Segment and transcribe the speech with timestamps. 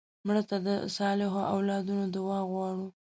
[0.25, 2.87] مړه ته د صالحو اولادونو دعا غواړو